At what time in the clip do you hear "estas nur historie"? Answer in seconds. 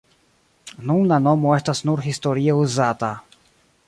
1.57-2.57